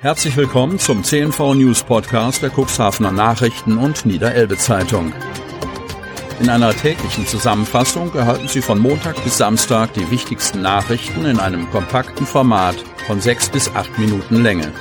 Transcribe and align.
Herzlich 0.00 0.36
willkommen 0.36 0.78
zum 0.78 1.02
CNV 1.02 1.54
News 1.54 1.82
Podcast 1.82 2.40
der 2.40 2.52
Cuxhavener 2.56 3.10
Nachrichten 3.10 3.78
und 3.78 4.06
Niederelbe 4.06 4.56
Zeitung. 4.56 5.12
In 6.38 6.48
einer 6.48 6.72
täglichen 6.72 7.26
Zusammenfassung 7.26 8.14
erhalten 8.14 8.46
Sie 8.46 8.62
von 8.62 8.78
Montag 8.78 9.16
bis 9.24 9.38
Samstag 9.38 9.94
die 9.94 10.08
wichtigsten 10.12 10.62
Nachrichten 10.62 11.24
in 11.24 11.40
einem 11.40 11.68
kompakten 11.70 12.26
Format 12.26 12.76
von 13.08 13.20
sechs 13.20 13.48
bis 13.48 13.74
acht 13.74 13.98
Minuten 13.98 14.40
Länge. 14.40 14.72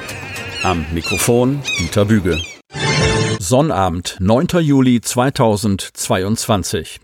Am 0.62 0.86
Mikrofon 0.94 1.64
Dieter 1.80 2.06
Büge. 2.06 2.40
Sonnabend, 3.40 4.18
9. 4.20 4.60
Juli 4.60 5.02
2022. 5.02 7.00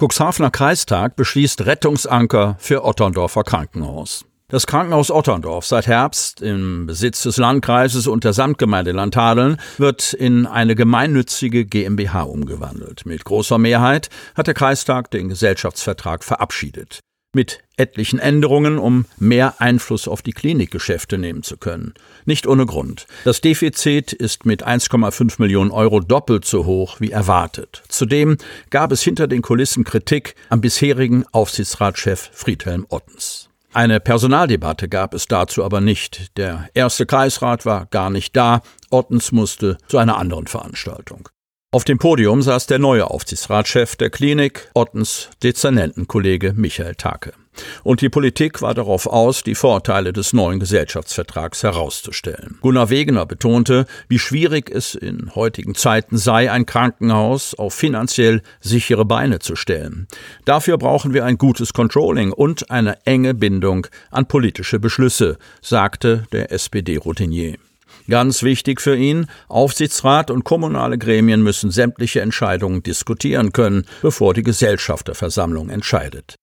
Cuxhavener 0.00 0.50
Kreistag 0.50 1.14
beschließt 1.14 1.66
Rettungsanker 1.66 2.56
für 2.58 2.84
Otterndorfer 2.84 3.44
Krankenhaus. 3.44 4.27
Das 4.50 4.66
Krankenhaus 4.66 5.10
Otterndorf, 5.10 5.66
seit 5.66 5.86
Herbst 5.86 6.40
im 6.40 6.86
Besitz 6.86 7.22
des 7.22 7.36
Landkreises 7.36 8.06
und 8.06 8.24
der 8.24 8.32
Samtgemeinde 8.32 8.92
Landhadeln, 8.92 9.58
wird 9.76 10.14
in 10.14 10.46
eine 10.46 10.74
gemeinnützige 10.74 11.66
GmbH 11.66 12.22
umgewandelt. 12.22 13.04
Mit 13.04 13.26
großer 13.26 13.58
Mehrheit 13.58 14.08
hat 14.34 14.46
der 14.46 14.54
Kreistag 14.54 15.10
den 15.10 15.28
Gesellschaftsvertrag 15.28 16.24
verabschiedet. 16.24 17.00
Mit 17.34 17.58
etlichen 17.76 18.18
Änderungen, 18.18 18.78
um 18.78 19.04
mehr 19.18 19.60
Einfluss 19.60 20.08
auf 20.08 20.22
die 20.22 20.32
Klinikgeschäfte 20.32 21.18
nehmen 21.18 21.42
zu 21.42 21.58
können. 21.58 21.92
Nicht 22.24 22.46
ohne 22.46 22.64
Grund. 22.64 23.06
Das 23.24 23.42
Defizit 23.42 24.14
ist 24.14 24.46
mit 24.46 24.66
1,5 24.66 25.34
Millionen 25.42 25.70
Euro 25.70 26.00
doppelt 26.00 26.46
so 26.46 26.64
hoch 26.64 27.00
wie 27.00 27.10
erwartet. 27.10 27.82
Zudem 27.88 28.38
gab 28.70 28.92
es 28.92 29.02
hinter 29.02 29.26
den 29.28 29.42
Kulissen 29.42 29.84
Kritik 29.84 30.36
am 30.48 30.62
bisherigen 30.62 31.26
Aufsichtsratschef 31.32 32.30
Friedhelm 32.32 32.86
Ottens. 32.88 33.47
Eine 33.78 34.00
Personaldebatte 34.00 34.88
gab 34.88 35.14
es 35.14 35.28
dazu 35.28 35.62
aber 35.62 35.80
nicht. 35.80 36.36
Der 36.36 36.68
erste 36.74 37.06
Kreisrat 37.06 37.64
war 37.64 37.86
gar 37.86 38.10
nicht 38.10 38.34
da. 38.34 38.60
Ottens 38.90 39.30
musste 39.30 39.78
zu 39.86 39.98
einer 39.98 40.18
anderen 40.18 40.48
Veranstaltung. 40.48 41.28
Auf 41.70 41.84
dem 41.84 41.98
Podium 41.98 42.40
saß 42.40 42.66
der 42.66 42.78
neue 42.78 43.10
Aufsichtsratschef 43.10 43.94
der 43.96 44.08
Klinik, 44.08 44.70
Ottens 44.72 45.28
Dezernentenkollege 45.42 46.54
Michael 46.56 46.94
Take. 46.94 47.34
Und 47.82 48.00
die 48.00 48.08
Politik 48.08 48.62
war 48.62 48.72
darauf 48.72 49.06
aus, 49.06 49.42
die 49.42 49.54
Vorteile 49.54 50.14
des 50.14 50.32
neuen 50.32 50.60
Gesellschaftsvertrags 50.60 51.62
herauszustellen. 51.62 52.56
Gunnar 52.62 52.88
Wegener 52.88 53.26
betonte, 53.26 53.84
wie 54.08 54.18
schwierig 54.18 54.70
es 54.70 54.94
in 54.94 55.34
heutigen 55.34 55.74
Zeiten 55.74 56.16
sei, 56.16 56.50
ein 56.50 56.64
Krankenhaus 56.64 57.54
auf 57.54 57.74
finanziell 57.74 58.40
sichere 58.60 59.04
Beine 59.04 59.38
zu 59.38 59.54
stellen. 59.54 60.08
Dafür 60.46 60.78
brauchen 60.78 61.12
wir 61.12 61.26
ein 61.26 61.36
gutes 61.36 61.74
Controlling 61.74 62.32
und 62.32 62.70
eine 62.70 63.04
enge 63.04 63.34
Bindung 63.34 63.86
an 64.10 64.26
politische 64.26 64.80
Beschlüsse, 64.80 65.36
sagte 65.60 66.24
der 66.32 66.50
SPD-Routinier. 66.50 67.58
Ganz 68.08 68.42
wichtig 68.42 68.80
für 68.80 68.96
ihn, 68.96 69.26
Aufsichtsrat 69.48 70.30
und 70.30 70.44
kommunale 70.44 70.96
Gremien 70.96 71.42
müssen 71.42 71.70
sämtliche 71.70 72.22
Entscheidungen 72.22 72.82
diskutieren 72.82 73.52
können, 73.52 73.84
bevor 74.00 74.32
die 74.32 74.42
Gesellschafterversammlung 74.42 75.68
entscheidet. 75.68 76.36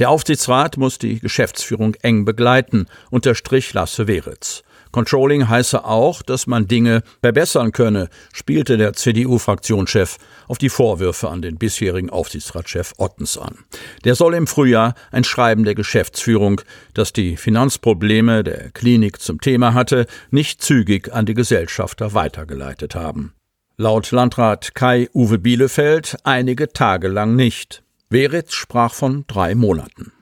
Der 0.00 0.10
Aufsichtsrat 0.10 0.78
muss 0.78 0.98
die 0.98 1.20
Geschäftsführung 1.20 1.94
eng 2.02 2.24
begleiten, 2.24 2.86
unterstrich 3.10 3.72
Lasse 3.72 4.08
Weritz. 4.08 4.64
Controlling 4.92 5.48
heiße 5.48 5.84
auch, 5.84 6.22
dass 6.22 6.46
man 6.46 6.68
Dinge 6.68 7.02
verbessern 7.22 7.72
könne, 7.72 8.08
spielte 8.32 8.76
der 8.76 8.92
CDU-Fraktionschef 8.92 10.18
auf 10.48 10.58
die 10.58 10.68
Vorwürfe 10.68 11.30
an 11.30 11.42
den 11.42 11.56
bisherigen 11.56 12.10
Aufsichtsratschef 12.10 12.92
Ottens 12.98 13.38
an. 13.38 13.58
Der 14.04 14.14
soll 14.14 14.34
im 14.34 14.46
Frühjahr 14.46 14.94
ein 15.10 15.24
Schreiben 15.24 15.64
der 15.64 15.74
Geschäftsführung, 15.74 16.60
das 16.94 17.12
die 17.12 17.36
Finanzprobleme 17.36 18.44
der 18.44 18.70
Klinik 18.70 19.20
zum 19.20 19.40
Thema 19.40 19.74
hatte, 19.74 20.06
nicht 20.30 20.62
zügig 20.62 21.12
an 21.12 21.26
die 21.26 21.34
Gesellschafter 21.34 22.12
weitergeleitet 22.12 22.94
haben. 22.94 23.32
Laut 23.78 24.10
Landrat 24.10 24.74
Kai 24.74 25.08
Uwe 25.14 25.38
Bielefeld 25.38 26.16
einige 26.24 26.72
Tage 26.72 27.08
lang 27.08 27.34
nicht. 27.34 27.82
Weritz 28.10 28.52
sprach 28.52 28.92
von 28.92 29.24
drei 29.26 29.54
Monaten. 29.54 30.12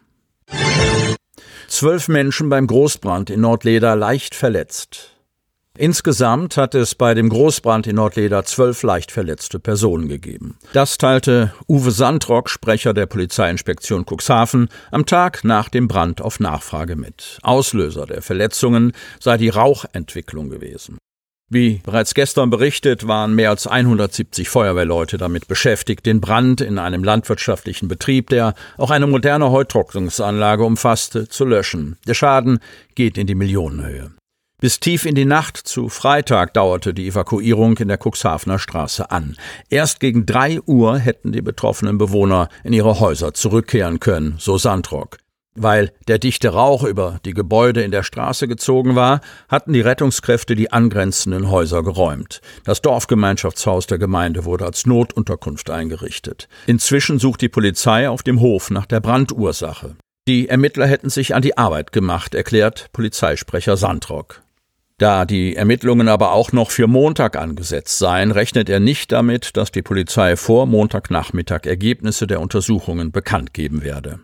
Zwölf 1.70 2.08
Menschen 2.08 2.48
beim 2.48 2.66
Großbrand 2.66 3.30
in 3.30 3.42
Nordleder 3.42 3.94
leicht 3.94 4.34
verletzt. 4.34 5.16
Insgesamt 5.78 6.56
hat 6.56 6.74
es 6.74 6.96
bei 6.96 7.14
dem 7.14 7.28
Großbrand 7.28 7.86
in 7.86 7.94
Nordleder 7.94 8.44
zwölf 8.44 8.82
leicht 8.82 9.12
verletzte 9.12 9.60
Personen 9.60 10.08
gegeben. 10.08 10.58
Das 10.72 10.98
teilte 10.98 11.54
Uwe 11.68 11.92
Sandrock, 11.92 12.50
Sprecher 12.50 12.92
der 12.92 13.06
Polizeiinspektion 13.06 14.04
Cuxhaven, 14.04 14.68
am 14.90 15.06
Tag 15.06 15.44
nach 15.44 15.68
dem 15.68 15.86
Brand 15.86 16.20
auf 16.20 16.40
Nachfrage 16.40 16.96
mit. 16.96 17.38
Auslöser 17.42 18.04
der 18.04 18.20
Verletzungen 18.20 18.92
sei 19.20 19.38
die 19.38 19.48
Rauchentwicklung 19.48 20.50
gewesen. 20.50 20.98
Wie 21.52 21.80
bereits 21.82 22.14
gestern 22.14 22.48
berichtet, 22.48 23.08
waren 23.08 23.34
mehr 23.34 23.50
als 23.50 23.66
170 23.66 24.48
Feuerwehrleute 24.48 25.18
damit 25.18 25.48
beschäftigt, 25.48 26.06
den 26.06 26.20
Brand 26.20 26.60
in 26.60 26.78
einem 26.78 27.02
landwirtschaftlichen 27.02 27.88
Betrieb, 27.88 28.30
der 28.30 28.54
auch 28.78 28.92
eine 28.92 29.08
moderne 29.08 29.50
Heutrocknungsanlage 29.50 30.62
umfasste, 30.62 31.28
zu 31.28 31.44
löschen. 31.44 31.96
Der 32.06 32.14
Schaden 32.14 32.60
geht 32.94 33.18
in 33.18 33.26
die 33.26 33.34
Millionenhöhe. 33.34 34.12
Bis 34.60 34.78
tief 34.78 35.06
in 35.06 35.16
die 35.16 35.24
Nacht 35.24 35.56
zu 35.56 35.88
Freitag 35.88 36.54
dauerte 36.54 36.94
die 36.94 37.08
Evakuierung 37.08 37.78
in 37.78 37.88
der 37.88 37.98
Cuxhavener 37.98 38.60
Straße 38.60 39.10
an. 39.10 39.36
Erst 39.70 39.98
gegen 39.98 40.26
drei 40.26 40.60
Uhr 40.60 40.98
hätten 40.98 41.32
die 41.32 41.42
betroffenen 41.42 41.98
Bewohner 41.98 42.48
in 42.62 42.74
ihre 42.74 43.00
Häuser 43.00 43.34
zurückkehren 43.34 43.98
können, 43.98 44.36
so 44.38 44.56
Sandrock. 44.56 45.16
Weil 45.56 45.92
der 46.06 46.18
dichte 46.18 46.50
Rauch 46.50 46.84
über 46.84 47.18
die 47.24 47.34
Gebäude 47.34 47.82
in 47.82 47.90
der 47.90 48.04
Straße 48.04 48.46
gezogen 48.46 48.94
war, 48.94 49.20
hatten 49.48 49.72
die 49.72 49.80
Rettungskräfte 49.80 50.54
die 50.54 50.72
angrenzenden 50.72 51.50
Häuser 51.50 51.82
geräumt. 51.82 52.40
Das 52.64 52.82
Dorfgemeinschaftshaus 52.82 53.86
der 53.86 53.98
Gemeinde 53.98 54.44
wurde 54.44 54.64
als 54.64 54.86
Notunterkunft 54.86 55.68
eingerichtet. 55.70 56.48
Inzwischen 56.66 57.18
sucht 57.18 57.40
die 57.40 57.48
Polizei 57.48 58.08
auf 58.08 58.22
dem 58.22 58.40
Hof 58.40 58.70
nach 58.70 58.86
der 58.86 59.00
Brandursache. 59.00 59.96
Die 60.28 60.48
Ermittler 60.48 60.86
hätten 60.86 61.10
sich 61.10 61.34
an 61.34 61.42
die 61.42 61.58
Arbeit 61.58 61.92
gemacht, 61.92 62.36
erklärt 62.36 62.90
Polizeisprecher 62.92 63.76
Sandrock. 63.76 64.42
Da 64.98 65.24
die 65.24 65.56
Ermittlungen 65.56 66.08
aber 66.08 66.32
auch 66.32 66.52
noch 66.52 66.70
für 66.70 66.86
Montag 66.86 67.36
angesetzt 67.36 67.98
seien, 67.98 68.30
rechnet 68.30 68.68
er 68.68 68.80
nicht 68.80 69.10
damit, 69.10 69.56
dass 69.56 69.72
die 69.72 69.82
Polizei 69.82 70.36
vor 70.36 70.66
Montagnachmittag 70.66 71.64
Ergebnisse 71.64 72.26
der 72.26 72.40
Untersuchungen 72.40 73.10
bekannt 73.10 73.54
geben 73.54 73.82
werde. 73.82 74.20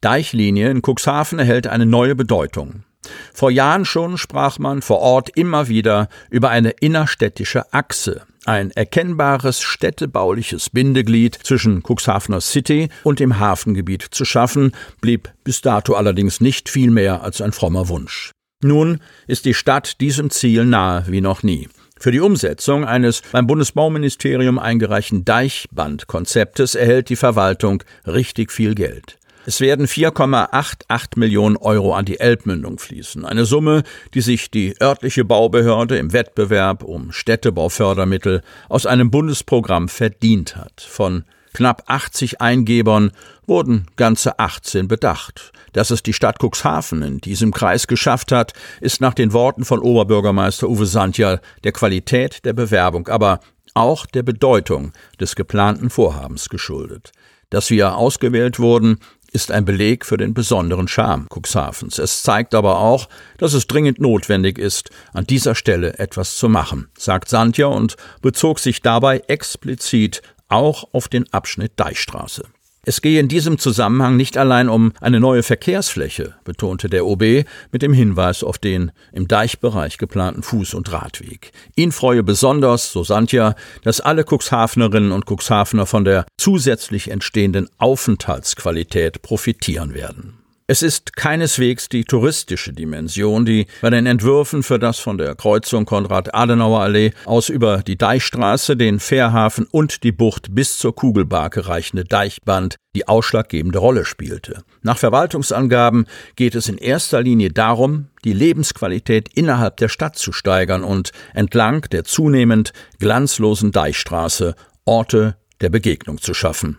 Deichlinie 0.00 0.70
in 0.70 0.82
Cuxhaven 0.82 1.38
erhält 1.38 1.66
eine 1.66 1.86
neue 1.86 2.14
Bedeutung. 2.14 2.84
Vor 3.32 3.50
Jahren 3.50 3.84
schon 3.84 4.18
sprach 4.18 4.58
man 4.58 4.82
vor 4.82 4.98
Ort 4.98 5.30
immer 5.36 5.68
wieder 5.68 6.08
über 6.30 6.50
eine 6.50 6.70
innerstädtische 6.70 7.72
Achse, 7.72 8.22
ein 8.44 8.70
erkennbares 8.70 9.60
städtebauliches 9.60 10.70
Bindeglied 10.70 11.38
zwischen 11.42 11.82
Cuxhavener 11.82 12.40
City 12.40 12.88
und 13.04 13.20
dem 13.20 13.38
Hafengebiet 13.38 14.02
zu 14.02 14.24
schaffen, 14.24 14.72
blieb 15.00 15.32
bis 15.44 15.60
dato 15.60 15.94
allerdings 15.94 16.40
nicht 16.40 16.68
viel 16.68 16.90
mehr 16.90 17.22
als 17.22 17.40
ein 17.40 17.52
frommer 17.52 17.88
Wunsch. 17.88 18.32
Nun 18.62 19.00
ist 19.26 19.44
die 19.44 19.54
Stadt 19.54 20.00
diesem 20.00 20.30
Ziel 20.30 20.64
nahe 20.64 21.04
wie 21.08 21.20
noch 21.20 21.42
nie. 21.42 21.68
Für 22.00 22.12
die 22.12 22.20
Umsetzung 22.20 22.84
eines 22.84 23.22
beim 23.32 23.46
Bundesbauministerium 23.46 24.58
eingereichten 24.58 25.24
Deichbandkonzeptes 25.24 26.74
erhält 26.74 27.08
die 27.08 27.16
Verwaltung 27.16 27.82
richtig 28.06 28.52
viel 28.52 28.74
Geld. 28.74 29.17
Es 29.48 29.62
werden 29.62 29.86
4,88 29.86 31.18
Millionen 31.18 31.56
Euro 31.56 31.94
an 31.94 32.04
die 32.04 32.20
Elbmündung 32.20 32.78
fließen. 32.78 33.24
Eine 33.24 33.46
Summe, 33.46 33.82
die 34.12 34.20
sich 34.20 34.50
die 34.50 34.74
örtliche 34.78 35.24
Baubehörde 35.24 35.96
im 35.96 36.12
Wettbewerb 36.12 36.82
um 36.82 37.12
Städtebaufördermittel 37.12 38.42
aus 38.68 38.84
einem 38.84 39.10
Bundesprogramm 39.10 39.88
verdient 39.88 40.56
hat. 40.56 40.82
Von 40.86 41.24
knapp 41.54 41.84
80 41.86 42.42
Eingebern 42.42 43.10
wurden 43.46 43.86
ganze 43.96 44.38
18 44.38 44.86
bedacht. 44.86 45.52
Dass 45.72 45.90
es 45.90 46.02
die 46.02 46.12
Stadt 46.12 46.36
Cuxhaven 46.42 47.00
in 47.00 47.18
diesem 47.22 47.50
Kreis 47.50 47.86
geschafft 47.86 48.32
hat, 48.32 48.52
ist 48.82 49.00
nach 49.00 49.14
den 49.14 49.32
Worten 49.32 49.64
von 49.64 49.78
Oberbürgermeister 49.78 50.68
Uwe 50.68 50.84
Sandja 50.84 51.40
der 51.64 51.72
Qualität 51.72 52.44
der 52.44 52.52
Bewerbung, 52.52 53.08
aber 53.08 53.40
auch 53.72 54.04
der 54.04 54.24
Bedeutung 54.24 54.92
des 55.18 55.36
geplanten 55.36 55.88
Vorhabens 55.88 56.50
geschuldet. 56.50 57.12
Dass 57.50 57.70
wir 57.70 57.96
ausgewählt 57.96 58.58
wurden, 58.58 58.98
ist 59.32 59.50
ein 59.50 59.64
Beleg 59.64 60.04
für 60.04 60.16
den 60.16 60.34
besonderen 60.34 60.88
Charme 60.88 61.26
Cuxhavens. 61.28 61.98
Es 61.98 62.22
zeigt 62.22 62.54
aber 62.54 62.78
auch, 62.78 63.08
dass 63.38 63.52
es 63.52 63.66
dringend 63.66 64.00
notwendig 64.00 64.58
ist, 64.58 64.90
an 65.12 65.24
dieser 65.24 65.54
Stelle 65.54 65.98
etwas 65.98 66.36
zu 66.36 66.48
machen, 66.48 66.88
sagt 66.96 67.28
Sandja 67.28 67.66
und 67.66 67.96
bezog 68.22 68.58
sich 68.58 68.82
dabei 68.82 69.22
explizit 69.28 70.22
auch 70.48 70.88
auf 70.92 71.08
den 71.08 71.32
Abschnitt 71.32 71.72
Deichstraße. 71.76 72.44
Es 72.88 73.02
gehe 73.02 73.20
in 73.20 73.28
diesem 73.28 73.58
Zusammenhang 73.58 74.16
nicht 74.16 74.38
allein 74.38 74.70
um 74.70 74.94
eine 75.02 75.20
neue 75.20 75.42
Verkehrsfläche, 75.42 76.36
betonte 76.44 76.88
der 76.88 77.04
OB 77.04 77.44
mit 77.70 77.82
dem 77.82 77.92
Hinweis 77.92 78.42
auf 78.42 78.56
den 78.56 78.92
im 79.12 79.28
Deichbereich 79.28 79.98
geplanten 79.98 80.40
Fuß- 80.40 80.74
und 80.74 80.90
Radweg. 80.90 81.52
Ihn 81.76 81.92
freue 81.92 82.22
besonders, 82.22 82.90
so 82.90 83.04
Sandja, 83.04 83.56
dass 83.82 84.00
alle 84.00 84.24
Cuxhavenerinnen 84.24 85.12
und 85.12 85.26
Cuxhavener 85.30 85.84
von 85.84 86.06
der 86.06 86.24
zusätzlich 86.38 87.10
entstehenden 87.10 87.68
Aufenthaltsqualität 87.76 89.20
profitieren 89.20 89.92
werden. 89.92 90.38
Es 90.70 90.82
ist 90.82 91.16
keineswegs 91.16 91.88
die 91.88 92.04
touristische 92.04 92.74
Dimension, 92.74 93.46
die 93.46 93.68
bei 93.80 93.88
den 93.88 94.04
Entwürfen 94.04 94.62
für 94.62 94.78
das 94.78 94.98
von 94.98 95.16
der 95.16 95.34
Kreuzung 95.34 95.86
Konrad-Adenauer-Allee 95.86 97.12
aus 97.24 97.48
über 97.48 97.78
die 97.78 97.96
Deichstraße, 97.96 98.76
den 98.76 99.00
Fährhafen 99.00 99.66
und 99.70 100.02
die 100.04 100.12
Bucht 100.12 100.54
bis 100.54 100.76
zur 100.76 100.94
Kugelbarke 100.94 101.68
reichende 101.68 102.04
Deichband 102.04 102.76
die 102.94 103.08
ausschlaggebende 103.08 103.78
Rolle 103.78 104.04
spielte. 104.04 104.62
Nach 104.82 104.98
Verwaltungsangaben 104.98 106.04
geht 106.36 106.54
es 106.54 106.68
in 106.68 106.76
erster 106.76 107.22
Linie 107.22 107.50
darum, 107.50 108.08
die 108.26 108.34
Lebensqualität 108.34 109.30
innerhalb 109.34 109.78
der 109.78 109.88
Stadt 109.88 110.16
zu 110.16 110.32
steigern 110.32 110.84
und 110.84 111.12
entlang 111.32 111.88
der 111.92 112.04
zunehmend 112.04 112.74
glanzlosen 112.98 113.72
Deichstraße 113.72 114.54
Orte 114.84 115.38
der 115.62 115.70
Begegnung 115.70 116.20
zu 116.20 116.34
schaffen 116.34 116.76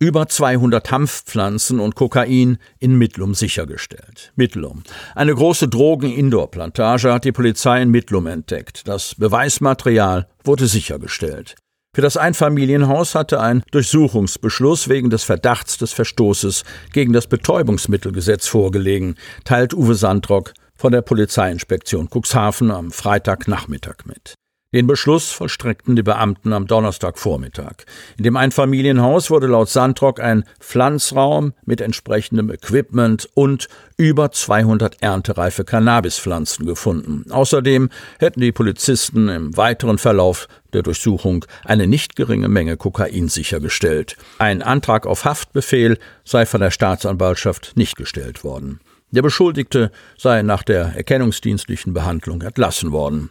über 0.00 0.26
200 0.26 0.90
Hanfpflanzen 0.90 1.78
und 1.78 1.94
Kokain 1.94 2.58
in 2.78 2.96
Mittlum 2.96 3.34
sichergestellt. 3.34 4.32
Mittlum. 4.34 4.82
Eine 5.14 5.34
große 5.34 5.68
Drogen-Indoor-Plantage 5.68 7.12
hat 7.12 7.24
die 7.24 7.32
Polizei 7.32 7.82
in 7.82 7.90
Mittlum 7.90 8.26
entdeckt. 8.26 8.88
Das 8.88 9.14
Beweismaterial 9.14 10.26
wurde 10.42 10.66
sichergestellt. 10.66 11.54
Für 11.94 12.02
das 12.02 12.16
Einfamilienhaus 12.16 13.14
hatte 13.14 13.40
ein 13.40 13.62
Durchsuchungsbeschluss 13.72 14.88
wegen 14.88 15.10
des 15.10 15.24
Verdachts 15.24 15.76
des 15.76 15.92
Verstoßes 15.92 16.64
gegen 16.92 17.12
das 17.12 17.26
Betäubungsmittelgesetz 17.26 18.46
vorgelegen, 18.46 19.16
teilt 19.44 19.74
Uwe 19.74 19.94
Sandrock 19.94 20.54
von 20.76 20.92
der 20.92 21.02
Polizeiinspektion 21.02 22.08
Cuxhaven 22.08 22.70
am 22.70 22.90
Freitagnachmittag 22.90 24.06
mit. 24.06 24.34
Den 24.72 24.86
Beschluss 24.86 25.32
vollstreckten 25.32 25.96
die 25.96 26.04
Beamten 26.04 26.52
am 26.52 26.68
Donnerstagvormittag. 26.68 27.86
In 28.16 28.22
dem 28.22 28.36
Einfamilienhaus 28.36 29.28
wurde 29.28 29.48
laut 29.48 29.68
Sandrock 29.68 30.20
ein 30.20 30.44
Pflanzraum 30.60 31.54
mit 31.66 31.80
entsprechendem 31.80 32.52
Equipment 32.52 33.28
und 33.34 33.66
über 33.96 34.30
200 34.30 35.02
erntereife 35.02 35.64
Cannabispflanzen 35.64 36.66
gefunden. 36.66 37.24
Außerdem 37.32 37.90
hätten 38.20 38.40
die 38.40 38.52
Polizisten 38.52 39.28
im 39.28 39.56
weiteren 39.56 39.98
Verlauf 39.98 40.46
der 40.72 40.82
Durchsuchung 40.82 41.44
eine 41.64 41.88
nicht 41.88 42.14
geringe 42.14 42.48
Menge 42.48 42.76
Kokain 42.76 43.26
sichergestellt. 43.26 44.16
Ein 44.38 44.62
Antrag 44.62 45.04
auf 45.04 45.24
Haftbefehl 45.24 45.98
sei 46.22 46.46
von 46.46 46.60
der 46.60 46.70
Staatsanwaltschaft 46.70 47.72
nicht 47.74 47.96
gestellt 47.96 48.44
worden. 48.44 48.78
Der 49.10 49.22
Beschuldigte 49.22 49.90
sei 50.16 50.42
nach 50.42 50.62
der 50.62 50.94
erkennungsdienstlichen 50.94 51.92
Behandlung 51.92 52.42
entlassen 52.42 52.92
worden. 52.92 53.30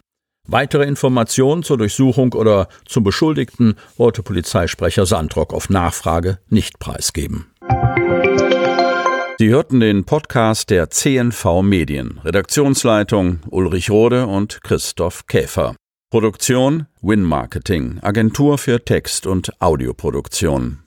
Weitere 0.52 0.82
Informationen 0.82 1.62
zur 1.62 1.78
Durchsuchung 1.78 2.32
oder 2.32 2.66
zum 2.84 3.04
Beschuldigten 3.04 3.76
wollte 3.96 4.24
Polizeisprecher 4.24 5.06
Sandrock 5.06 5.54
auf 5.54 5.70
Nachfrage 5.70 6.38
nicht 6.48 6.80
preisgeben. 6.80 7.46
Sie 9.38 9.48
hörten 9.48 9.78
den 9.78 10.04
Podcast 10.04 10.70
der 10.70 10.90
CNV 10.90 11.62
Medien. 11.62 12.18
Redaktionsleitung 12.24 13.38
Ulrich 13.48 13.90
Rode 13.90 14.26
und 14.26 14.60
Christoph 14.64 15.28
Käfer. 15.28 15.76
Produktion 16.10 16.86
Win 17.00 17.22
Marketing, 17.22 18.00
Agentur 18.02 18.58
für 18.58 18.84
Text- 18.84 19.28
und 19.28 19.52
Audioproduktion. 19.62 20.80